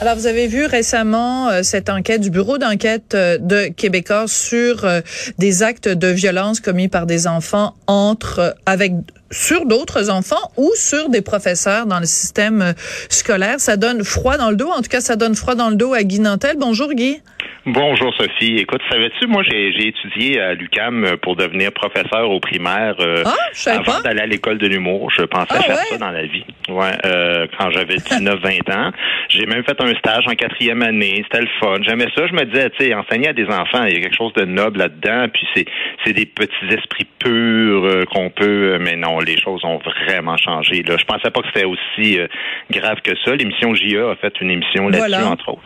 Alors, 0.00 0.14
vous 0.14 0.26
avez 0.28 0.46
vu 0.46 0.64
récemment 0.64 1.48
euh, 1.48 1.64
cette 1.64 1.90
enquête 1.90 2.20
du 2.20 2.30
bureau 2.30 2.56
d'enquête 2.56 3.14
euh, 3.14 3.36
de 3.36 3.66
Québécois 3.66 4.26
sur 4.28 4.84
euh, 4.84 5.00
des 5.38 5.64
actes 5.64 5.88
de 5.88 6.06
violence 6.06 6.60
commis 6.60 6.86
par 6.86 7.04
des 7.04 7.26
enfants 7.26 7.74
entre 7.88 8.54
avec 8.64 8.92
sur 9.32 9.66
d'autres 9.66 10.08
enfants 10.08 10.52
ou 10.56 10.70
sur 10.76 11.08
des 11.08 11.20
professeurs 11.20 11.86
dans 11.86 11.98
le 11.98 12.06
système 12.06 12.74
scolaire. 13.08 13.58
Ça 13.58 13.76
donne 13.76 14.04
froid 14.04 14.36
dans 14.36 14.50
le 14.50 14.56
dos. 14.56 14.68
En 14.68 14.82
tout 14.82 14.88
cas, 14.88 15.00
ça 15.00 15.16
donne 15.16 15.34
froid 15.34 15.56
dans 15.56 15.68
le 15.68 15.76
dos 15.76 15.92
à 15.94 16.04
Guy 16.04 16.20
Nantel. 16.20 16.56
Bonjour, 16.58 16.94
Guy. 16.94 17.20
Bonjour 17.66 18.14
Sophie. 18.14 18.56
Écoute, 18.56 18.80
savais-tu, 18.90 19.26
moi 19.26 19.42
j'ai 19.42 19.86
étudié 19.86 20.40
à 20.40 20.54
l'UCAM 20.54 21.16
pour 21.20 21.36
devenir 21.36 21.70
professeur 21.72 22.30
au 22.30 22.40
primaire 22.40 22.94
euh, 23.00 23.22
ah, 23.26 23.70
avant 23.70 24.00
d'aller 24.00 24.20
à 24.20 24.26
l'école 24.26 24.58
de 24.58 24.66
l'humour. 24.66 25.10
Je 25.10 25.22
pensais 25.22 25.46
ah, 25.50 25.62
faire 25.62 25.76
ouais? 25.76 25.82
ça 25.90 25.98
dans 25.98 26.10
la 26.10 26.22
vie. 26.22 26.44
Ouais, 26.68 26.92
euh, 27.04 27.46
quand 27.58 27.70
j'avais 27.70 27.96
19-20 27.96 28.72
ans. 28.72 28.90
J'ai 29.28 29.46
même 29.46 29.64
fait 29.64 29.78
un 29.80 29.94
stage 29.96 30.24
en 30.26 30.34
quatrième 30.34 30.82
année. 30.82 31.22
C'était 31.24 31.42
le 31.42 31.48
fun. 31.60 31.76
J'aimais 31.82 32.08
ça. 32.16 32.26
Je 32.26 32.32
me 32.32 32.44
disais, 32.44 32.70
tu 32.70 32.86
sais, 32.86 32.94
enseigner 32.94 33.28
à 33.28 33.32
des 33.32 33.46
enfants, 33.46 33.84
il 33.84 33.94
y 33.94 33.96
a 33.98 34.00
quelque 34.00 34.16
chose 34.16 34.32
de 34.34 34.44
noble 34.44 34.78
là-dedans. 34.78 35.26
Puis 35.32 35.46
c'est 35.54 35.66
c'est 36.04 36.12
des 36.12 36.26
petits 36.26 36.68
esprits 36.70 37.06
purs 37.18 37.84
euh, 37.84 38.04
qu'on 38.04 38.30
peut. 38.30 38.78
Mais 38.80 38.96
non, 38.96 39.18
les 39.20 39.38
choses 39.38 39.64
ont 39.64 39.78
vraiment 40.06 40.36
changé. 40.36 40.82
Là, 40.82 40.96
je 40.98 41.04
pensais 41.04 41.30
pas 41.30 41.40
que 41.40 41.48
c'était 41.52 41.66
aussi 41.66 42.18
euh, 42.18 42.28
grave 42.70 43.00
que 43.02 43.12
ça. 43.24 43.34
L'émission 43.34 43.74
JA 43.74 44.10
a 44.10 44.16
fait 44.16 44.32
une 44.40 44.50
émission 44.50 44.88
là-dessus 44.88 45.10
Voilà. 45.10 45.28
entre 45.28 45.50
autres. 45.50 45.62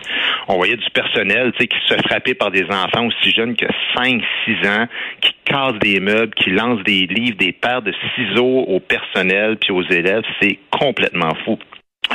On 0.49 0.57
voyait 0.57 0.77
du 0.77 0.91
personnel, 0.91 1.53
tu 1.53 1.61
sais, 1.61 1.67
qui 1.73 1.95
se 1.95 1.95
fait 2.25 2.35
par 2.35 2.51
des 2.51 2.65
enfants 2.65 3.07
aussi 3.07 3.31
jeunes 3.31 3.57
que 3.57 3.67
5-6 3.97 4.21
ans, 4.69 4.87
qui 5.21 5.35
cassent 5.45 5.79
des 5.81 6.01
meubles, 6.01 6.35
qui 6.35 6.51
lancent 6.51 6.83
des 6.85 7.07
livres, 7.07 7.37
des 7.39 7.53
paires 7.53 7.83
de 7.83 7.93
ciseaux 8.15 8.65
au 8.69 8.81
personnel 8.81 9.57
puis 9.57 9.73
aux 9.73 9.83
élèves. 9.83 10.25
C'est 10.41 10.59
complètement 10.71 11.35
fou. 11.45 11.59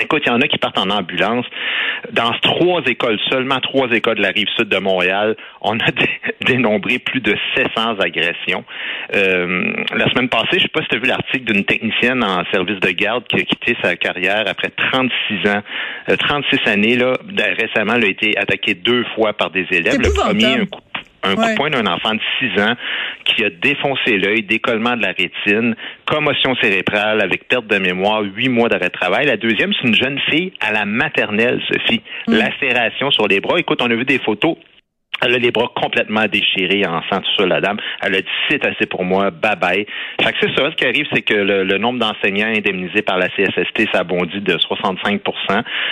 Écoute, 0.02 0.24
il 0.26 0.30
y 0.30 0.32
en 0.32 0.42
a 0.42 0.48
qui 0.48 0.58
partent 0.58 0.78
en 0.78 0.90
ambulance. 0.90 1.46
Dans 2.12 2.32
trois 2.42 2.82
écoles, 2.86 3.18
seulement 3.32 3.60
trois 3.60 3.90
écoles 3.92 4.18
de 4.18 4.22
la 4.22 4.30
rive 4.30 4.48
sud 4.56 4.70
de 4.70 4.78
Montréal, 4.78 5.36
on 5.62 5.78
a 5.80 5.92
dé- 5.92 6.10
dénombré 6.46 7.00
plus 7.00 7.20
de 7.20 7.36
700 7.56 7.96
agressions. 8.00 8.64
Euh, 9.16 9.74
la 9.96 10.08
semaine 10.12 10.30
passée, 10.30 10.58
je 10.58 10.64
sais 10.64 10.68
pas 10.68 10.82
si 10.82 10.90
tu 10.90 10.96
as 10.98 11.00
vu 11.00 11.08
l'article 11.08 11.52
d'une 11.52 11.66
technicienne 11.66 12.24
en 12.24 12.44
service 12.52 12.80
de 12.80 12.92
garde 12.92 13.24
qui 13.28 13.38
a 13.38 13.44
quitté 13.44 13.76
sa 13.82 13.96
carrière 13.96 14.44
après 14.48 14.70
36 14.70 15.50
ans, 15.50 15.64
euh, 16.10 16.16
36 16.16 16.60
années 16.70 16.98
là. 16.98 17.14
Récemment, 17.60 17.96
elle 17.96 18.06
a 18.06 18.10
été 18.10 18.38
attaquée 18.38 18.76
deux 18.76 19.04
fois 19.16 19.34
par 19.34 19.50
des 19.50 19.66
élèves. 19.72 19.98
Le 19.98 20.14
premier, 20.14 20.46
un 20.62 20.66
coup 20.66 20.82
un 21.28 21.36
coup 21.36 21.50
de 21.50 21.56
poing 21.56 21.70
d'un 21.70 21.86
enfant 21.86 22.14
de 22.14 22.22
6 22.40 22.62
ans 22.62 22.74
qui 23.26 23.44
a 23.44 23.50
défoncé 23.50 24.18
l'œil, 24.18 24.44
décollement 24.44 24.96
de 24.96 25.02
la 25.02 25.14
rétine, 25.14 25.76
commotion 26.06 26.56
cérébrale 26.62 27.22
avec 27.22 27.48
perte 27.48 27.68
de 27.68 27.78
mémoire, 27.78 28.22
huit 28.24 28.50
mois 28.50 28.70
d'arrêt 28.70 28.88
de 28.88 28.94
travail. 28.94 29.26
La 29.26 29.38
deuxième, 29.38 29.74
c'est 29.74 29.88
une 29.88 29.96
jeune 29.96 30.20
fille 30.30 30.54
à 30.60 30.72
la 30.72 30.86
maternelle, 30.86 31.62
Sophie. 31.72 32.02
Lacération 32.28 33.12
sur 33.12 33.28
les 33.28 33.40
bras. 33.40 33.60
Écoute, 33.60 33.82
on 33.82 33.92
a 33.92 33.96
vu 33.96 34.06
des 34.06 34.20
photos. 34.20 34.56
Elle 35.22 35.34
a 35.34 35.38
les 35.38 35.52
bras 35.52 35.70
complètement 35.76 36.26
déchirés 36.26 36.86
en 36.86 37.02
sang, 37.10 37.22
tout 37.22 37.32
ça, 37.38 37.46
la 37.46 37.62
dame. 37.62 37.78
Elle 38.02 38.16
a 38.16 38.22
dit, 38.22 38.28
c'est 38.50 38.66
assez 38.66 38.86
pour 38.86 39.04
moi, 39.04 39.32
bye 39.32 39.56
bye. 39.56 39.86
Fait 40.22 40.32
que 40.32 40.38
c'est 40.42 40.56
ça, 40.56 40.70
ce 40.72 40.76
qui 40.76 40.86
arrive, 40.86 41.06
c'est 41.14 41.22
que 41.22 41.34
le, 41.34 41.64
le 41.64 41.78
nombre 41.78 42.00
d'enseignants 42.00 42.48
indemnisés 42.48 43.02
par 43.02 43.18
la 43.18 43.30
CSST, 43.30 43.90
ça 43.94 44.04
bondit 44.04 44.42
de 44.42 44.58
65 44.58 45.22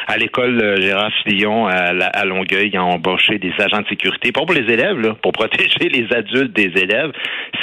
À 0.08 0.18
l'école 0.18 0.62
euh, 0.62 0.76
Gérard 0.82 1.12
Fillon 1.24 1.68
à 1.68 2.26
Longueuil, 2.26 2.70
ils 2.74 2.80
ont 2.80 2.92
embauché 2.92 3.38
des 3.40 3.54
agents 3.60 3.82
de 3.82 3.88
sécurité, 3.88 4.32
pas 4.32 4.42
pour 4.46 4.54
les 4.54 4.72
élèves, 4.72 5.00
là, 5.00 5.16
pour 5.22 5.32
protéger 5.34 5.90
les 5.90 6.08
adultes 6.16 6.54
des 6.54 6.72
élèves. 6.82 7.12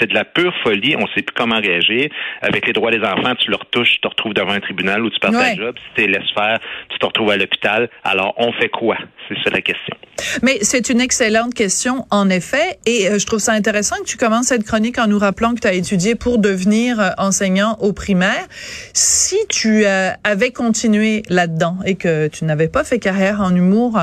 C'est 0.01 0.09
de 0.09 0.15
la 0.15 0.25
pure 0.25 0.55
folie, 0.63 0.97
on 0.97 1.07
sait 1.09 1.23
plus 1.23 1.35
comment 1.35 1.61
réagir. 1.61 2.09
Avec 2.41 2.67
les 2.67 2.73
droits 2.73 2.91
des 2.91 3.01
enfants, 3.01 3.35
tu 3.39 3.51
leur 3.51 3.65
touches, 3.67 3.93
tu 3.95 4.01
te 4.01 4.09
retrouves 4.09 4.35
devant 4.35 4.53
un 4.53 4.61
tribunal 4.61 5.03
où 5.03 5.11
tu 5.11 5.19
perds 5.21 5.33
Ouais. 5.33 5.57
ta 5.57 5.63
job. 5.63 5.77
Si 5.79 5.95
tu 6.03 6.07
les 6.09 6.19
laisses 6.19 6.31
faire, 6.35 6.59
tu 6.89 6.99
te 6.99 7.07
retrouves 7.07 7.31
à 7.31 7.37
l'hôpital. 7.37 7.89
Alors, 8.05 8.35
on 8.37 8.53
fait 8.53 8.69
quoi? 8.69 8.97
C'est 9.29 9.37
ça 9.45 9.51
la 9.51 9.61
question. 9.63 9.97
Mais 10.43 10.59
c'est 10.63 10.91
une 10.91 11.01
excellente 11.01 11.52
question, 11.55 12.07
en 12.11 12.29
effet, 12.31 12.79
et 12.87 13.09
euh, 13.09 13.19
je 13.19 13.27
trouve 13.27 13.39
ça 13.39 13.53
intéressant 13.53 13.97
que 13.97 14.05
tu 14.05 14.17
commences 14.17 14.47
cette 14.47 14.65
chronique 14.65 14.99
en 14.99 15.07
nous 15.07 15.19
rappelant 15.19 15.55
que 15.55 15.61
tu 15.61 15.67
as 15.67 15.73
étudié 15.73 16.15
pour 16.15 16.39
devenir 16.39 17.01
euh, 17.01 17.11
enseignant 17.19 17.77
au 17.81 17.93
primaire. 17.93 18.47
Si 18.93 19.37
tu 19.49 19.85
euh, 19.85 20.11
avais 20.25 20.51
continué 20.51 21.23
là-dedans 21.29 21.79
et 21.85 21.97
que 21.97 22.29
tu 22.29 22.45
n'avais 22.45 22.69
pas 22.69 22.85
fait 22.85 22.99
carrière 22.99 23.41
en 23.41 23.55
humour 23.55 23.99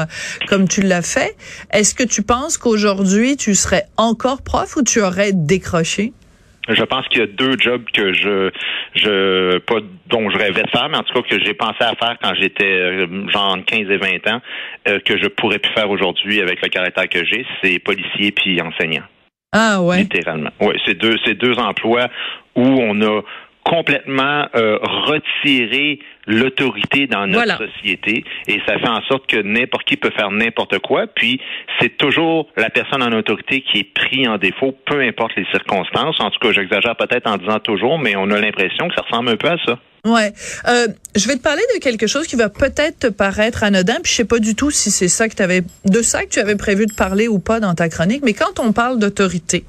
comme 0.48 0.68
tu 0.68 0.82
l'as 0.82 1.02
fait, 1.02 1.36
est-ce 1.72 1.94
que 1.94 2.04
tu 2.04 2.22
penses 2.22 2.58
qu'aujourd'hui 2.58 3.38
tu 3.38 3.56
serais 3.56 3.88
encore 3.98 4.42
prof 4.42 4.76
ou 4.76 4.84
tu 4.84 5.02
aurais 5.02 5.32
décroché? 5.34 6.14
Je 6.70 6.84
pense 6.84 7.08
qu'il 7.08 7.20
y 7.20 7.24
a 7.24 7.28
deux 7.28 7.58
jobs 7.58 7.84
que 7.92 8.14
je, 8.14 8.52
je, 8.96 9.58
pas 9.60 9.80
dont 10.08 10.30
je 10.30 10.38
rêvais 10.38 10.64
de 10.64 10.70
faire, 10.70 10.88
mais 10.90 10.98
en 10.98 11.04
tout 11.04 11.14
cas 11.22 11.28
que 11.28 11.44
j'ai 11.44 11.54
pensé 11.54 11.82
à 11.82 11.96
faire 11.96 12.16
quand 12.22 12.34
j'étais 12.36 12.64
euh, 12.66 13.28
genre 13.30 13.54
entre 13.56 13.66
15 13.66 13.90
et 13.90 13.98
20 13.98 14.28
ans, 14.28 14.42
euh, 14.88 15.00
que 15.00 15.18
je 15.18 15.28
pourrais 15.28 15.60
plus 15.60 15.74
faire 15.74 15.90
aujourd'hui 15.90 16.42
avec 16.42 16.62
le 16.62 16.70
caractère 16.70 17.10
que 17.10 17.26
j'ai, 17.26 17.46
c'est 17.62 17.80
policier 17.80 18.32
puis 18.32 18.62
enseignant, 18.62 19.04
Ah 19.52 19.82
ouais. 19.82 20.00
littéralement. 20.00 20.52
Oui, 20.62 20.76
c'est 20.86 20.96
deux, 20.98 21.16
c'est 21.26 21.36
deux 21.36 21.56
emplois 21.58 22.08
où 22.56 22.64
on 22.64 23.02
a 23.02 23.22
complètement 23.70 24.48
euh, 24.56 24.78
retiré 25.06 26.00
l'autorité 26.26 27.06
dans 27.08 27.28
notre 27.28 27.46
Voilà. 27.46 27.58
société 27.58 28.24
et 28.48 28.60
ça 28.68 28.78
fait 28.80 28.88
en 28.88 29.02
sorte 29.04 29.28
que 29.28 29.38
n'importe 29.38 29.86
qui 29.88 29.96
peut 29.98 30.12
faire 30.16 30.32
n'importe 30.32 30.80
quoi 30.80 31.06
puis 31.08 31.40
c'est 31.80 31.96
toujours 31.98 32.48
la 32.58 32.70
personne 32.70 33.04
en 33.04 33.12
autorité 33.12 33.62
qui 33.62 33.80
est 33.80 33.94
pris 33.94 34.28
en 34.28 34.38
défaut 34.38 34.76
peu 34.86 35.00
importe 35.02 35.34
les 35.38 35.46
circonstances 35.52 36.20
en 36.20 36.32
tout 36.32 36.40
cas 36.40 36.52
j'exagère 36.52 36.96
peut-être 36.96 37.28
en 37.28 37.38
disant 37.38 37.60
toujours 37.60 38.00
mais 38.00 38.16
on 38.16 38.30
a 38.32 38.40
l'impression 38.40 38.88
que 38.90 38.96
ça 38.96 39.02
ressemble 39.02 39.30
un 39.30 39.38
peu 39.38 39.50
à 39.50 39.58
ça 39.66 39.78
Ouais. 40.06 40.32
Euh, 40.70 40.88
je 41.14 41.28
vais 41.28 41.36
te 41.36 41.42
parler 41.44 41.62
de 41.76 41.80
quelque 41.82 42.08
chose 42.08 42.26
qui 42.26 42.38
va 42.38 42.48
peut-être 42.48 43.00
te 43.00 43.08
paraître 43.08 43.66
anodin, 43.66 43.96
puis 44.02 44.10
je 44.10 44.16
sais 44.16 44.26
pas 44.26 44.40
du 44.40 44.56
tout 44.56 44.72
si 44.72 44.92
c'est 44.92 45.10
ça 45.10 45.28
que 45.28 45.36
tu 45.36 45.44
avais 45.44 45.60
de 45.84 46.02
ça 46.02 46.24
que 46.24 46.30
tu 46.30 46.40
avais 46.40 46.56
prévu 46.56 46.86
de 46.86 46.94
parler 46.94 47.28
ou 47.28 47.38
pas 47.40 47.60
dans 47.60 47.74
ta 47.76 47.90
chronique, 47.90 48.22
mais 48.24 48.32
quand 48.34 48.62
on 48.62 48.72
parle 48.72 48.98
d'autorité, 48.98 49.66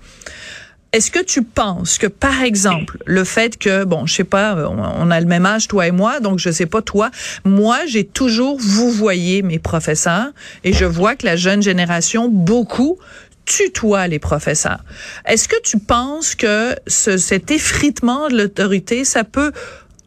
est-ce 0.92 1.10
que 1.10 1.22
tu 1.22 1.42
penses 1.42 1.98
que, 1.98 2.08
par 2.08 2.42
exemple, 2.42 2.98
le 3.06 3.22
fait 3.24 3.56
que, 3.56 3.84
bon, 3.84 4.06
je 4.06 4.14
sais 4.14 4.24
pas, 4.24 4.56
on, 4.68 4.78
on 4.78 5.10
a 5.10 5.20
le 5.20 5.26
même 5.26 5.46
âge, 5.46 5.68
toi 5.68 5.86
et 5.86 5.92
moi, 5.92 6.18
donc 6.20 6.38
je 6.38 6.50
sais 6.50 6.66
pas 6.66 6.82
toi, 6.82 7.10
moi, 7.44 7.78
j'ai 7.86 8.04
toujours 8.04 8.58
vous 8.58 8.90
voyez 8.90 9.42
mes 9.42 9.60
professeurs 9.60 10.28
et 10.64 10.72
je 10.72 10.84
vois 10.84 11.14
que 11.14 11.26
la 11.26 11.36
jeune 11.36 11.62
génération, 11.62 12.28
beaucoup, 12.28 12.98
tutoie 13.44 14.06
les 14.06 14.18
professeurs. 14.18 14.84
Est-ce 15.26 15.48
que 15.48 15.60
tu 15.62 15.78
penses 15.78 16.34
que 16.34 16.76
ce, 16.86 17.16
cet 17.16 17.50
effritement 17.50 18.28
de 18.28 18.36
l'autorité, 18.36 19.04
ça 19.04 19.24
peut 19.24 19.52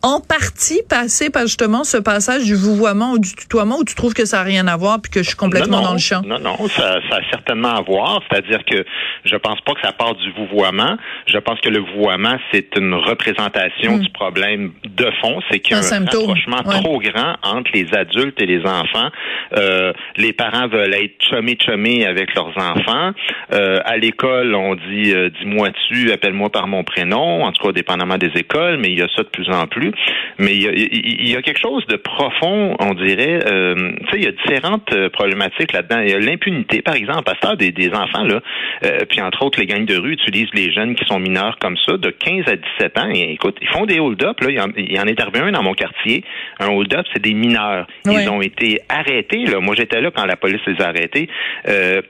en 0.04 0.20
partie 0.20 0.82
passer 0.90 1.30
par 1.30 1.44
justement 1.44 1.86
ce 1.86 1.98
passage 1.98 2.44
du 2.44 2.56
vouvoiement 2.56 3.14
ou 3.14 3.20
du 3.20 3.34
tutoiement 3.34 3.78
où 3.80 3.86
tu 3.86 3.96
trouves 3.96 4.14
que 4.14 4.26
ça 4.26 4.38
n'a 4.38 4.44
rien 4.44 4.68
à 4.68 4.76
voir 4.76 5.02
puis 5.02 5.10
que 5.10 5.24
je 5.24 5.30
suis 5.30 5.38
complètement 5.38 5.78
non, 5.78 5.84
non, 5.84 5.88
dans 5.88 5.94
le 5.94 6.00
champ? 6.00 6.22
Non, 6.26 6.40
non, 6.40 6.58
ça, 6.68 7.00
ça 7.10 7.16
a 7.16 7.30
certainement 7.32 7.70
à 7.70 7.82
voir. 7.82 8.22
C'est-à-dire 8.30 8.66
que 8.66 8.86
je 9.24 9.36
pense 9.38 9.62
pas 9.62 9.74
que 9.74 9.82
ça 9.82 9.94
part 9.94 10.16
du 10.16 10.30
vouvoiement. 10.34 10.98
Je 11.26 11.38
pense 11.38 11.60
que 11.62 11.70
le 11.70 11.80
vouvoiement, 11.80 12.38
c'est 12.52 12.76
une 12.78 12.94
représentation 12.94 13.98
du 13.98 14.10
problème 14.10 14.74
de 14.84 15.10
fond. 15.22 15.40
C'est 15.50 15.60
qu'il 15.60 15.72
y 15.72 15.76
a 15.76 15.78
Un 15.78 15.80
un, 15.80 15.84
symptôme, 15.84 16.28
rapprochement 16.28 16.62
ouais. 16.66 16.82
trop 16.82 17.00
grand 17.00 17.36
entre 17.42 17.72
les 17.74 17.88
adultes 17.94 18.42
et 18.42 18.46
les 18.46 18.62
enfants. 18.66 19.10
Euh, 19.56 19.94
les 20.18 20.34
parents 20.34 20.68
veulent 20.68 20.94
être 20.94 21.16
chummy-chummy 21.30 22.04
avec 22.04 22.36
leurs 22.36 22.52
enfants. 22.58 23.12
Euh, 23.54 23.80
à 23.86 23.96
l'école, 23.96 24.54
on 24.54 24.76
dit 24.76 25.14
euh, 25.14 25.30
dis-moi 25.40 25.70
tu, 25.88 26.12
appelle-moi 26.12 26.50
par 26.50 26.68
mon 26.68 26.84
prénom. 26.84 27.46
En 27.46 27.54
tout 27.54 27.66
cas, 27.66 27.72
dépendamment 27.72 28.18
des 28.18 28.32
écoles, 28.36 28.78
mais 28.78 28.90
il 28.90 29.00
y 29.00 29.02
a 29.02 29.08
ça 29.16 29.24
de 29.24 29.30
plus 29.30 29.50
en 29.50 29.66
plus. 29.68 29.93
Mais 30.40 30.56
il 30.56 30.62
y 30.62 30.68
a, 30.68 30.72
il 30.74 31.30
y 31.30 31.36
a 31.36 31.42
quelque 31.42 31.60
chose 31.60 31.86
de 31.88 31.96
profond, 31.96 32.76
on 32.80 32.94
dirait. 32.94 33.40
Euh, 33.46 33.92
tu 34.06 34.12
sais, 34.12 34.18
il 34.18 34.24
y 34.24 34.28
a 34.28 34.32
différentes 34.32 34.92
euh, 34.94 35.10
problématiques 35.10 35.74
là-dedans. 35.74 36.00
Il 36.02 36.10
y 36.10 36.14
a 36.14 36.20
l'impunité, 36.20 36.82
par 36.82 36.96
exemple, 36.96 37.30
à 37.30 37.36
ce 37.42 37.56
des, 37.56 37.72
des 37.72 37.94
enfants 37.94 38.24
là, 38.24 38.42
euh, 38.86 39.00
puis 39.10 39.22
entre 39.22 39.44
autres, 39.44 39.60
les 39.60 39.66
gangs 39.66 39.86
de 39.86 39.98
rue 39.98 40.14
utilisent 40.14 40.54
les 40.54 40.72
jeunes 40.72 40.96
qui 40.96 41.06
sont 41.06 41.20
mineurs 41.20 41.58
comme 41.60 41.78
ça, 41.78 41.98
de 41.98 42.10
15 42.10 42.48
à 42.48 42.56
17 42.56 42.98
ans. 43.00 43.10
Et, 43.14 43.34
écoute, 43.34 43.58
ils 43.62 43.68
font 43.68 43.86
des 43.86 44.00
hold-up. 44.00 44.40
Là, 44.42 44.50
il 44.50 44.56
y, 44.56 44.62
en, 44.62 44.70
il 44.78 44.92
y 44.92 45.00
en 45.00 45.06
est 45.06 45.20
arrivé 45.20 45.40
un 45.40 45.52
dans 45.52 45.64
mon 45.64 45.74
quartier. 45.74 46.24
Un 46.60 46.70
hold-up, 46.70 47.06
c'est 47.14 47.22
des 47.22 47.34
mineurs. 47.34 47.88
Ils 48.06 48.30
ont 48.30 48.42
été 48.42 48.80
arrêtés. 48.90 49.46
Là. 49.46 49.60
Moi, 49.60 49.76
j'étais 49.76 50.02
là 50.02 50.12
quand 50.12 50.26
la 50.26 50.36
police 50.36 50.62
les 50.68 50.82
a 50.82 50.88
arrêtés. 50.90 51.30
Euh, 51.68 52.02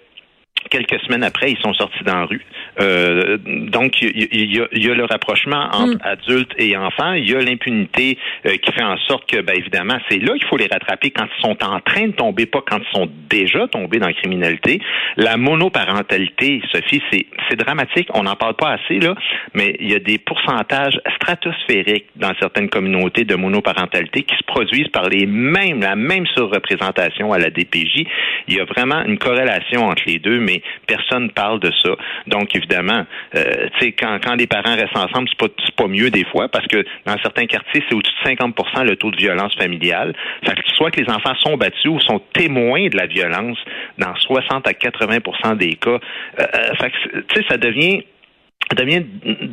quelques 0.70 1.00
semaines 1.02 1.24
après, 1.24 1.52
ils 1.52 1.60
sont 1.60 1.74
sortis 1.74 2.04
dans 2.04 2.16
la 2.16 2.26
rue. 2.26 2.46
Euh, 2.80 3.38
donc, 3.38 4.02
il 4.02 4.10
y, 4.32 4.58
y, 4.58 4.90
a, 4.90 4.94
le 4.94 5.06
rapprochement 5.06 5.68
entre 5.72 5.96
mm. 5.96 6.02
adultes 6.04 6.54
et 6.58 6.76
enfants. 6.78 7.14
Il 7.14 7.30
y 7.30 7.36
a 7.36 7.42
l'impunité 7.42 8.18
euh, 8.46 8.56
qui 8.58 8.72
fait 8.72 8.84
en 8.84 8.98
sorte 8.98 9.30
que, 9.30 9.42
ben, 9.42 9.56
évidemment, 9.56 9.98
c'est 10.10 10.20
là 10.20 10.34
qu'il 10.34 10.46
faut 10.48 10.58
les 10.58 10.68
rattraper 10.68 11.12
quand 11.12 11.26
ils 11.38 11.42
sont 11.42 11.64
en 11.64 11.80
train 11.80 12.08
de 12.08 12.14
tomber, 12.14 12.46
pas 12.46 12.64
quand 12.68 12.80
ils 12.80 12.98
sont 12.98 13.10
déjà 13.30 13.68
tombés 13.68 14.00
dans 14.00 14.08
la 14.08 14.14
criminalité. 14.14 14.82
La 15.18 15.38
monoparentalité, 15.38 16.62
Sophie, 16.72 17.02
c'est, 17.12 17.26
c'est 17.50 17.56
dramatique. 17.56 18.10
On 18.14 18.24
n'en 18.24 18.36
parle 18.36 18.56
pas 18.56 18.72
assez, 18.72 19.00
là, 19.00 19.16
mais 19.54 19.76
il 19.80 19.92
y 19.92 19.96
a 19.96 20.00
des 20.00 20.18
pourcentages 20.18 21.00
stratosphériques 21.16 22.08
dans 22.16 22.34
certaines 22.40 22.70
communautés 22.70 23.24
de 23.24 23.36
monoparentalité 23.36 24.24
qui 24.24 24.36
se 24.36 24.44
produisent 24.44 24.90
par 24.90 25.10
les 25.10 25.26
mêmes, 25.26 25.82
la 25.82 25.96
même 25.96 26.26
surreprésentation 26.28 27.34
à 27.34 27.40
la 27.40 27.50
DPJ. 27.50 28.06
Il 28.48 28.56
y 28.56 28.60
a 28.60 28.66
vraiment 28.66 29.04
une 29.06 29.18
corrélation 29.18 29.86
entre 29.86 30.04
les 30.08 30.20
deux, 30.20 30.40
mais 30.40 30.53
personne 30.88 31.32
parle 31.32 31.60
de 31.60 31.72
ça. 31.84 31.92
Donc, 32.28 32.56
évidemment, 32.56 33.06
euh, 33.36 33.68
quand, 34.00 34.36
les 34.36 34.48
parents 34.48 34.76
restent 34.76 34.98
ensemble, 34.98 35.30
c'est 35.30 35.38
pas, 35.38 35.54
pas 35.76 35.88
mieux 35.88 36.10
des 36.10 36.26
fois 36.26 36.48
parce 36.50 36.68
que 36.68 36.84
dans 37.06 37.18
certains 37.22 37.46
quartiers, 37.46 37.84
c'est 37.88 37.96
au-dessus 37.96 38.14
de 38.26 38.32
50% 38.32 38.84
le 38.84 38.96
taux 38.96 39.12
de 39.12 39.18
violence 39.18 39.54
familiale. 39.56 40.14
Fait 40.46 40.56
soit 40.76 40.92
que 40.92 41.02
les 41.02 41.10
enfants 41.10 41.36
sont 41.42 41.58
battus 41.58 41.92
ou 41.92 42.00
sont 42.00 42.22
témoins 42.34 42.88
de 42.88 42.98
la 42.98 43.08
violence 43.08 43.58
dans 43.98 44.16
60 44.16 44.68
à 44.68 44.72
80% 44.72 45.58
des 45.58 45.76
cas. 45.76 46.00
Euh, 46.40 46.46
euh 46.82 47.42
ça 47.50 47.58
devient 47.58 48.04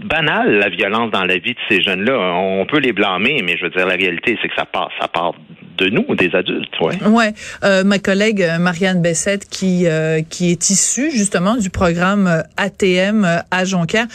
banal 0.05 0.59
la 0.59 0.69
violence 0.69 1.11
dans 1.11 1.25
la 1.25 1.37
vie 1.39 1.53
de 1.53 1.59
ces 1.69 1.83
jeunes-là. 1.83 2.35
On 2.35 2.65
peut 2.67 2.79
les 2.79 2.93
blâmer, 2.93 3.43
mais 3.45 3.57
je 3.57 3.65
veux 3.65 3.71
dire 3.71 3.87
la 3.87 3.97
réalité, 3.97 4.39
c'est 4.41 4.49
que 4.49 4.55
ça 4.57 4.67
part, 4.67 4.91
ça 5.01 5.09
part 5.09 5.35
de 5.81 5.89
nous, 5.89 6.15
des 6.15 6.31
adultes. 6.35 6.79
Ouais. 6.81 7.03
Ouais. 7.05 7.35
Euh, 7.65 7.85
ma 7.85 7.99
collègue 7.99 8.43
euh, 8.43 8.59
Marianne 8.59 9.01
Bessette, 9.01 9.49
qui 9.49 9.87
euh, 9.87 10.21
qui 10.29 10.51
est 10.51 10.71
issue 10.71 11.11
justement 11.11 11.57
du 11.57 11.71
programme 11.71 12.27
euh, 12.27 12.43
ATM 12.57 13.27
à 13.51 13.65
Jonquière 13.65 14.07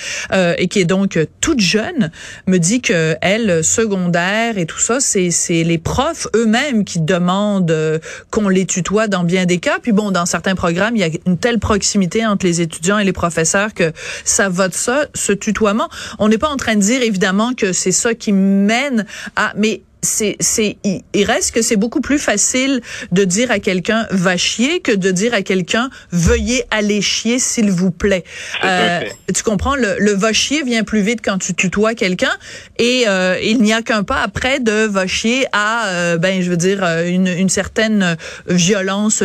et 0.57 0.67
qui 0.67 0.79
est 0.79 0.85
donc 0.85 1.17
toute 1.41 1.59
jeune, 1.59 2.11
me 2.47 2.57
dit 2.57 2.81
que 2.81 3.15
elle 3.21 3.63
secondaire 3.63 4.57
et 4.57 4.65
tout 4.65 4.79
ça, 4.79 4.99
c'est 4.99 5.31
c'est 5.31 5.63
les 5.63 5.77
profs 5.77 6.27
eux-mêmes 6.35 6.83
qui 6.85 6.99
demandent 6.99 8.01
qu'on 8.29 8.49
les 8.49 8.65
tutoie 8.65 9.07
dans 9.07 9.23
bien 9.23 9.45
des 9.45 9.57
cas. 9.57 9.79
Puis 9.81 9.91
bon, 9.91 10.11
dans 10.11 10.25
certains 10.25 10.55
programmes, 10.55 10.95
il 10.95 10.99
y 10.99 11.03
a 11.03 11.09
une 11.25 11.37
telle 11.37 11.59
proximité 11.59 12.25
entre 12.25 12.45
les 12.45 12.61
étudiants 12.61 12.99
et 12.99 13.03
les 13.03 13.13
professeurs 13.13 13.73
que 13.73 13.91
ça 14.23 14.49
va 14.49 14.67
de 14.67 14.73
ça, 14.73 15.05
ce 15.13 15.31
tutoiement. 15.31 15.89
On 16.19 16.29
n'est 16.29 16.37
pas 16.37 16.49
en 16.49 16.57
train 16.57 16.75
de 16.75 16.81
dire 16.81 17.01
évidemment 17.01 17.53
que 17.53 17.73
c'est 17.73 17.91
ça 17.91 18.13
qui 18.13 18.31
mène 18.31 19.05
à, 19.35 19.53
mais 19.55 19.81
c'est, 20.05 20.37
c'est, 20.39 20.77
il 20.83 21.25
reste 21.25 21.51
que 21.51 21.61
c'est 21.61 21.75
beaucoup 21.75 22.01
plus 22.01 22.19
facile 22.19 22.81
de 23.11 23.23
dire 23.25 23.51
à 23.51 23.59
quelqu'un 23.59 24.07
va 24.11 24.37
chier 24.37 24.79
que 24.79 24.91
de 24.91 25.11
dire 25.11 25.33
à 25.33 25.41
quelqu'un 25.41 25.89
veuillez 26.11 26.63
aller 26.71 27.01
chier 27.01 27.39
s'il 27.39 27.71
vous 27.71 27.91
plaît. 27.91 28.23
Euh, 28.63 29.01
tu 29.33 29.43
comprends? 29.43 29.75
Le, 29.75 29.97
le 29.99 30.13
va 30.13 30.31
chier 30.31 30.63
vient 30.63 30.83
plus 30.83 31.01
vite 31.01 31.19
quand 31.23 31.37
tu 31.37 31.53
tutoies 31.53 31.95
quelqu'un 31.95 32.31
et 32.77 33.05
euh, 33.07 33.37
il 33.41 33.61
n'y 33.61 33.73
a 33.73 33.81
qu'un 33.81 34.03
pas 34.03 34.21
après 34.21 34.59
de 34.59 34.85
va 34.85 35.07
chier 35.07 35.45
à 35.51 35.87
euh, 35.87 36.17
ben 36.17 36.41
je 36.41 36.49
veux 36.49 36.57
dire 36.57 36.83
euh, 36.83 37.07
une, 37.07 37.27
une 37.27 37.49
certaine 37.49 38.15
violence 38.47 39.23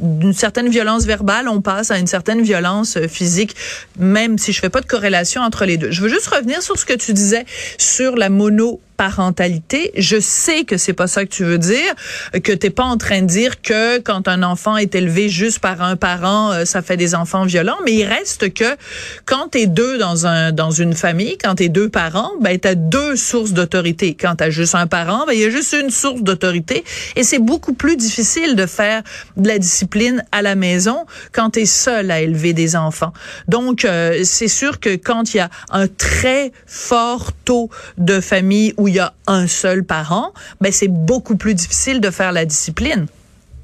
d'une 0.00 0.32
certaine 0.32 0.68
violence 0.68 1.04
verbale 1.04 1.48
on 1.48 1.60
passe 1.60 1.90
à 1.90 1.98
une 1.98 2.06
certaine 2.06 2.42
violence 2.42 2.98
physique 3.08 3.54
même 3.98 4.38
si 4.38 4.52
je 4.52 4.60
fais 4.60 4.70
pas 4.70 4.80
de 4.80 4.86
corrélation 4.86 5.42
entre 5.42 5.64
les 5.64 5.76
deux. 5.76 5.90
Je 5.90 6.02
veux 6.02 6.08
juste 6.08 6.26
revenir 6.26 6.62
sur 6.62 6.78
ce 6.78 6.84
que 6.84 6.94
tu 6.94 7.12
disais 7.12 7.44
sur 7.78 8.16
la 8.16 8.28
mono 8.28 8.80
parentalité. 8.96 9.92
Je 9.96 10.18
sais 10.20 10.64
que 10.64 10.76
c'est 10.76 10.92
pas 10.92 11.06
ça 11.06 11.24
que 11.24 11.30
tu 11.30 11.44
veux 11.44 11.58
dire, 11.58 11.94
que 12.42 12.52
t'es 12.52 12.70
pas 12.70 12.84
en 12.84 12.96
train 12.96 13.22
de 13.22 13.26
dire 13.26 13.60
que 13.60 13.98
quand 13.98 14.28
un 14.28 14.42
enfant 14.42 14.76
est 14.76 14.94
élevé 14.94 15.28
juste 15.28 15.58
par 15.58 15.82
un 15.82 15.96
parent, 15.96 16.52
euh, 16.52 16.64
ça 16.64 16.82
fait 16.82 16.96
des 16.96 17.14
enfants 17.14 17.44
violents, 17.44 17.76
mais 17.84 17.94
il 17.94 18.04
reste 18.04 18.52
que 18.52 18.76
quand 19.24 19.48
t'es 19.48 19.66
deux 19.66 19.98
dans 19.98 20.26
un 20.26 20.52
dans 20.52 20.70
une 20.70 20.94
famille, 20.94 21.36
quand 21.42 21.56
t'es 21.56 21.68
deux 21.68 21.88
parents, 21.88 22.32
ben 22.40 22.58
t'as 22.58 22.74
deux 22.74 23.16
sources 23.16 23.52
d'autorité. 23.52 24.16
Quand 24.18 24.36
t'as 24.36 24.50
juste 24.50 24.74
un 24.74 24.86
parent, 24.86 25.24
ben 25.26 25.32
il 25.32 25.40
y 25.40 25.44
a 25.44 25.50
juste 25.50 25.76
une 25.80 25.90
source 25.90 26.22
d'autorité, 26.22 26.84
et 27.16 27.22
c'est 27.22 27.38
beaucoup 27.38 27.74
plus 27.74 27.96
difficile 27.96 28.56
de 28.56 28.66
faire 28.66 29.02
de 29.36 29.48
la 29.48 29.58
discipline 29.58 30.24
à 30.32 30.42
la 30.42 30.54
maison 30.54 31.06
quand 31.32 31.50
t'es 31.50 31.66
seul 31.66 32.10
à 32.10 32.20
élever 32.20 32.52
des 32.52 32.76
enfants. 32.76 33.12
Donc 33.48 33.84
euh, 33.84 34.20
c'est 34.24 34.48
sûr 34.48 34.80
que 34.80 34.96
quand 34.96 35.34
il 35.34 35.38
y 35.38 35.40
a 35.40 35.50
un 35.70 35.86
très 35.86 36.52
fort 36.66 37.32
taux 37.44 37.70
de 37.98 38.20
famille 38.20 38.74
où 38.76 38.85
il 38.86 38.94
y 38.94 38.98
a 38.98 39.12
un 39.26 39.46
seul 39.46 39.84
parent, 39.84 40.32
ben 40.60 40.72
c'est 40.72 40.88
beaucoup 40.88 41.36
plus 41.36 41.54
difficile 41.54 42.00
de 42.00 42.10
faire 42.10 42.32
la 42.32 42.44
discipline. 42.44 43.06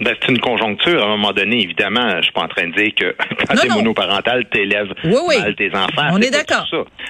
Ben, 0.03 0.17
c'est 0.21 0.31
une 0.31 0.41
conjoncture. 0.41 1.01
À 1.01 1.07
un 1.07 1.17
moment 1.17 1.33
donné, 1.33 1.63
évidemment, 1.63 2.17
je 2.17 2.23
suis 2.23 2.33
pas 2.33 2.43
en 2.43 2.49
train 2.49 2.67
de 2.67 2.75
dire 2.75 2.93
que 2.95 3.15
quand 3.47 3.55
tu 3.55 3.67
es 3.67 3.71
monoparental, 3.71 4.47
tu 4.51 4.61
élèves 4.61 4.93
mal 5.05 5.55
tes 5.55 5.71
enfants. 5.71 6.09
On 6.13 6.21
est, 6.21 6.31
d'accord. 6.31 6.67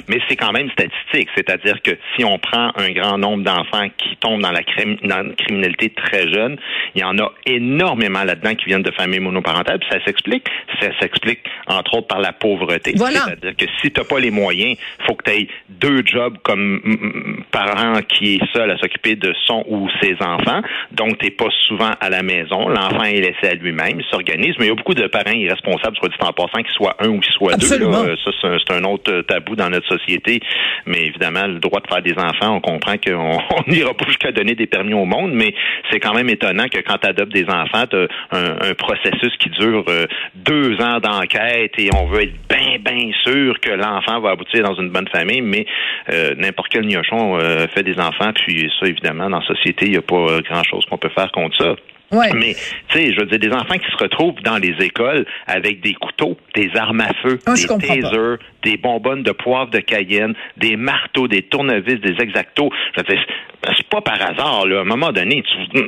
Mais 0.09 0.19
c'est 0.29 0.37
quand 0.37 0.53
même 0.53 0.71
statistique. 0.71 1.29
C'est-à-dire 1.35 1.81
que 1.83 1.93
si 2.15 2.25
on 2.25 2.39
prend 2.39 2.71
un 2.77 2.91
grand 2.91 3.17
nombre 3.17 3.45
d'enfants 3.45 3.89
qui 3.97 4.17
tombent 4.17 4.43
dans 4.43 4.51
la, 4.51 4.63
criminalité 4.63 5.91
très 5.91 6.31
jeune, 6.31 6.59
il 6.95 7.01
y 7.01 7.05
en 7.05 7.19
a 7.19 7.33
énormément 7.47 8.25
là-dedans 8.25 8.55
qui 8.55 8.67
viennent 8.67 8.83
de 8.83 8.91
familles 8.91 9.21
monoparentales. 9.21 9.79
Puis 9.79 9.89
ça 9.91 10.05
s'explique. 10.05 10.47
Ça 10.81 10.89
s'explique, 11.01 11.41
entre 11.67 11.95
autres, 11.95 12.09
par 12.09 12.21
la 12.21 12.33
pauvreté. 12.33 12.95
C'est-à-dire 12.97 13.57
que 13.57 13.67
si 13.81 13.91
tu 13.91 14.01
n'as 14.01 14.07
pas 14.07 14.19
les 14.19 14.31
moyens, 14.31 14.77
faut 15.07 15.15
que 15.15 15.25
tu 15.25 15.31
aies 15.31 15.49
deux 15.71 16.05
jobs 16.05 16.37
comme 16.43 17.45
parent 17.51 18.01
qui 18.03 18.37
est 18.37 18.53
seul 18.53 18.71
à 18.71 18.77
s'occuper 18.77 19.17
de 19.17 19.33
son 19.47 19.65
ou 19.69 19.89
ses 20.03 20.17
enfants. 20.21 20.61
Donc, 20.91 21.19
tu 21.19 21.27
n'es 21.27 21.31
pas 21.31 21.49
souvent 21.67 21.93
à 22.01 22.11
la 22.11 22.23
maison 22.23 22.69
l'enfant 22.83 23.05
est 23.05 23.21
laissé 23.21 23.49
à 23.49 23.55
lui-même, 23.55 24.01
il 24.01 24.05
s'organise, 24.11 24.55
mais 24.59 24.67
il 24.67 24.69
y 24.69 24.73
a 24.73 24.75
beaucoup 24.75 24.95
de 24.95 25.07
parents 25.07 25.33
irresponsables, 25.33 25.97
soit 25.97 26.09
dit 26.09 26.17
en 26.21 26.33
passant, 26.33 26.63
qu'ils 26.63 26.75
soient 26.75 26.97
un 27.01 27.09
ou 27.09 27.21
qu'ils 27.21 27.33
soient 27.33 27.55
deux. 27.55 27.67
Ça, 27.67 28.31
c'est 28.41 28.75
un, 28.75 28.85
autre 28.85 29.23
tabou 29.23 29.57
dans 29.57 29.71
notre 29.71 29.87
société. 29.87 30.41
Mais 30.87 31.07
évidemment, 31.07 31.47
le 31.47 31.59
droit 31.59 31.81
de 31.81 31.87
faire 31.87 32.03
des 32.03 32.15
enfants, 32.15 32.57
on 32.57 32.61
comprend 32.61 32.97
qu'on 32.97 33.39
n'ira 33.71 33.95
pas 33.95 34.07
jusqu'à 34.07 34.33
donner 34.33 34.55
des 34.55 34.67
permis 34.67 34.95
au 34.95 35.05
monde, 35.05 35.33
mais 35.33 35.55
c'est 35.91 36.01
quand 36.01 36.15
même 36.15 36.29
étonnant 36.29 36.69
que 36.69 36.79
quand 36.79 36.99
tu 36.99 37.09
adoptes 37.09 37.33
des 37.33 37.47
enfants, 37.47 37.87
tu 37.89 37.97
as 37.97 38.09
un, 38.33 38.75
processus 38.75 39.37
qui 39.39 39.51
dure 39.51 39.85
euh, 39.89 40.07
deux 40.35 40.81
ans 40.81 40.99
d'enquête 40.99 41.73
et 41.79 41.91
on 41.95 42.07
veut 42.07 42.23
être 42.23 42.35
bien, 42.49 42.79
bien 42.81 43.11
sûr 43.23 43.61
que 43.61 43.71
l'enfant 43.71 44.21
va 44.21 44.31
aboutir 44.31 44.65
dans 44.65 44.75
une 44.75 44.89
bonne 44.89 45.09
famille, 45.09 45.43
mais 45.43 45.67
euh, 46.11 46.35
n'importe 46.37 46.69
quel 46.71 46.87
gnochon 46.87 47.39
euh, 47.39 47.67
fait 47.69 47.83
des 47.83 47.99
enfants, 47.99 48.33
puis 48.35 48.71
ça, 48.81 48.87
évidemment, 48.87 49.29
dans 49.29 49.41
la 49.41 49.47
société, 49.47 49.87
il 49.87 49.93
n'y 49.93 49.99
a 49.99 50.03
pas 50.03 50.41
grand-chose 50.41 50.85
qu'on 50.87 50.99
peut 50.99 51.11
faire 51.11 51.31
contre 51.33 51.57
ça. 51.57 51.75
Mais, 52.13 52.55
tu 52.89 52.99
sais, 52.99 53.13
je 53.13 53.21
veux 53.21 53.27
dire, 53.27 53.39
des 53.39 53.53
enfants 53.53 53.79
qui 53.79 53.91
se 53.91 53.97
retrouvent 53.97 54.41
dans 54.43 54.59
les 54.59 54.75
écoles 54.85 55.25
avec 55.47 55.81
des 55.81 55.95
couteaux, 55.95 56.37
des 56.55 56.71
armes 56.77 57.01
à 57.01 57.13
feu, 57.23 57.39
ah, 57.47 57.55
des 57.55 57.87
tasers, 57.87 58.39
des 58.63 58.77
bonbonnes 58.77 59.23
de 59.23 59.33
poivre 59.33 59.71
de 59.71 59.81
Cayenne, 59.81 60.35
des 60.57 60.77
marteaux, 60.77 61.29
des 61.29 61.43
tournevis, 61.43 62.01
des 62.01 62.21
exactos. 62.21 62.71
Je 62.97 63.01
veux 63.01 63.15
dire, 63.15 63.27
c'est 63.65 63.89
pas 63.89 64.01
par 64.01 64.21
hasard, 64.21 64.67
là. 64.67 64.79
À 64.79 64.81
un 64.81 64.85
moment 64.85 65.13
donné, 65.13 65.43
tu, 65.43 65.81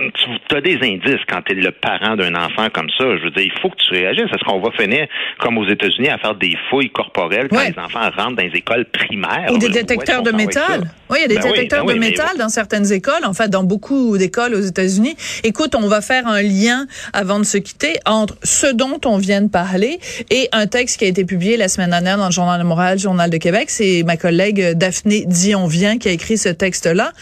tu 0.48 0.56
as 0.56 0.60
des 0.60 0.76
indices 0.76 1.20
quand 1.28 1.42
tu 1.42 1.52
es 1.52 1.54
le 1.60 1.72
parent 1.72 2.16
d'un 2.16 2.34
enfant 2.34 2.68
comme 2.72 2.88
ça. 2.96 3.04
Je 3.18 3.24
veux 3.24 3.30
dire, 3.30 3.44
il 3.44 3.60
faut 3.60 3.70
que 3.70 3.76
tu 3.76 3.94
réagisses. 3.94 4.26
Est-ce 4.32 4.44
qu'on 4.44 4.60
va 4.60 4.70
finir, 4.72 5.06
comme 5.40 5.58
aux 5.58 5.68
États-Unis, 5.68 6.08
à 6.08 6.18
faire 6.18 6.34
des 6.36 6.56
fouilles 6.70 6.90
corporelles 6.90 7.48
quand 7.48 7.62
les 7.62 7.78
enfants 7.78 8.10
rentrent 8.16 8.36
dans 8.36 8.42
les 8.42 8.56
écoles 8.56 8.84
primaires? 8.86 9.50
Ou 9.50 9.58
des 9.58 9.68
détecteurs 9.68 10.22
de 10.22 10.30
métal. 10.30 10.90
Oui, 11.10 11.18
il 11.18 11.22
y 11.22 11.24
a 11.24 11.28
des 11.28 11.34
ben 11.36 11.52
détecteurs 11.52 11.84
ben 11.84 11.94
de 11.94 11.98
métal 11.98 12.38
dans 12.38 12.48
certaines 12.48 12.92
écoles, 12.92 13.24
en 13.24 13.32
fait, 13.32 13.48
dans 13.48 13.64
beaucoup 13.64 14.16
d'écoles 14.18 14.54
aux 14.54 14.60
États-Unis. 14.60 15.16
Écoute, 15.42 15.74
on 15.74 15.88
va 15.88 16.00
faire 16.00 16.26
un 16.26 16.42
lien 16.42 16.86
avant 17.12 17.38
de 17.38 17.44
se 17.44 17.58
quitter 17.58 17.94
entre 18.06 18.36
ce 18.42 18.66
dont 18.66 19.00
on 19.04 19.18
vient 19.18 19.42
de 19.42 19.50
parler 19.50 19.98
et 20.30 20.48
un 20.52 20.66
texte 20.66 20.98
qui 20.98 21.04
a 21.04 21.08
été 21.08 21.24
publié 21.24 21.56
la 21.56 21.68
semaine 21.68 21.90
dernière 21.90 22.18
dans 22.18 22.26
le 22.26 22.32
Journal 22.32 22.60
de 22.60 22.66
Montréal, 22.66 22.98
Journal 22.98 23.30
de 23.30 23.36
Québec. 23.36 23.70
C'est 23.70 24.02
ma 24.04 24.16
collègue 24.16 24.72
Daphné 24.72 25.24
Dion-Vient 25.26 25.98
qui 25.98 26.08
a 26.08 26.12
écrit 26.12 26.38
ce 26.38 26.48
texte-là. 26.48 27.12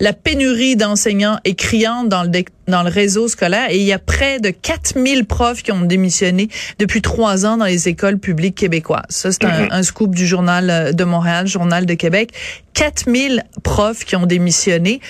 La 0.00 0.12
pénurie 0.12 0.76
d'enseignants 0.76 1.40
est 1.44 1.54
criante 1.54 2.08
dans 2.08 2.22
le 2.24 2.88
réseau 2.88 3.28
scolaire 3.28 3.70
et 3.70 3.78
il 3.78 3.84
y 3.84 3.92
a 3.92 3.98
près 3.98 4.38
de 4.38 4.50
4000 4.50 5.24
profs 5.24 5.62
qui 5.62 5.72
ont 5.72 5.80
démissionné 5.80 6.48
depuis 6.78 7.02
trois 7.02 7.46
ans 7.46 7.56
dans 7.56 7.64
les 7.64 7.88
écoles 7.88 8.18
publiques 8.18 8.54
québécoises. 8.54 9.06
Ça, 9.08 9.32
c'est 9.32 9.44
un, 9.44 9.68
un, 9.70 9.82
scoop 9.82 10.14
du 10.14 10.26
Journal 10.26 10.94
de 10.94 11.04
Montréal, 11.04 11.46
Journal 11.46 11.84
de 11.84 11.94
Québec. 11.94 12.30
4000 12.74 13.44
profs 13.64 14.04
qui 14.04 14.14
ont 14.14 14.26
démissionné 14.26 15.00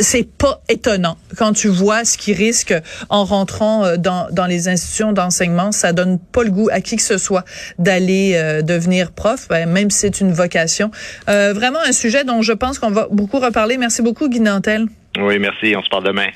c'est 0.00 0.28
pas 0.28 0.62
étonnant 0.68 1.16
quand 1.36 1.52
tu 1.52 1.68
vois 1.68 2.04
ce 2.04 2.18
qui 2.18 2.32
risque 2.32 2.74
en 3.08 3.24
rentrant 3.24 3.84
euh, 3.84 3.96
dans, 3.96 4.28
dans 4.30 4.46
les 4.46 4.68
institutions 4.68 5.12
d'enseignement. 5.12 5.72
Ça 5.72 5.92
donne 5.92 6.18
pas 6.18 6.42
le 6.42 6.50
goût 6.50 6.68
à 6.72 6.80
qui 6.80 6.96
que 6.96 7.02
ce 7.02 7.18
soit 7.18 7.44
d'aller 7.78 8.32
euh, 8.34 8.62
devenir 8.62 9.12
prof, 9.12 9.46
ben, 9.48 9.68
même 9.68 9.90
si 9.90 10.00
c'est 10.00 10.20
une 10.20 10.32
vocation. 10.32 10.90
Euh, 11.28 11.52
vraiment 11.52 11.80
un 11.86 11.92
sujet 11.92 12.24
dont 12.24 12.42
je 12.42 12.52
pense 12.52 12.78
qu'on 12.78 12.90
va 12.90 13.08
beaucoup 13.10 13.38
reparler. 13.38 13.78
Merci 13.78 14.02
beaucoup, 14.02 14.28
Guy 14.28 14.40
Nantel. 14.40 14.86
Oui, 15.18 15.38
merci. 15.38 15.74
On 15.76 15.82
se 15.82 15.88
parle 15.88 16.04
demain. 16.04 16.28